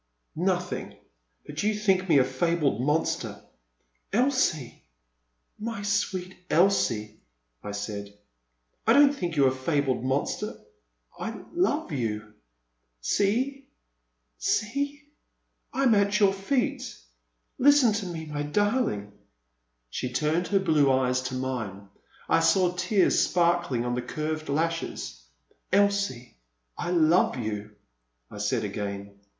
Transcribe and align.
—nothing— 0.51 0.97
^but 1.47 1.61
you 1.61 1.75
think 1.75 2.09
me 2.09 2.17
a 2.17 2.23
fabled 2.23 2.81
monster." 2.81 3.39
''Elsie,— 4.11 4.81
my 5.59 5.83
sweet 5.83 6.37
Elsie," 6.49 7.19
I 7.63 7.71
said, 7.71 8.17
"I 8.87 8.93
don't 8.93 9.13
think 9.13 9.35
you 9.35 9.45
a 9.45 9.51
fabled 9.53 10.03
monster;— 10.03 10.57
I 11.29 11.43
love 11.53 11.91
you,— 11.91 12.33
s 12.99 13.19
ec 13.19 13.65
see— 14.39 15.05
I 15.71 15.83
am 15.83 15.93
at 15.93 16.19
your 16.19 16.33
feet,— 16.33 16.97
^listen 17.61 17.95
to 17.99 18.07
me, 18.07 18.25
my 18.25 18.41
darling,"— 18.41 19.11
She 19.91 20.11
turned 20.11 20.47
her 20.47 20.57
blue 20.59 20.91
eyes 20.91 21.21
to 21.29 21.35
mine. 21.35 21.89
I 22.27 22.39
saw 22.39 22.71
tears 22.71 23.19
sparkling 23.23 23.85
on 23.85 23.93
the 23.93 24.01
curved 24.01 24.49
lashes." 24.49 25.21
Elsie, 25.71 26.37
I 26.75 26.89
love 26.89 27.37
you," 27.37 27.75
I 28.31 28.39
said 28.39 28.63
again. 28.63 29.19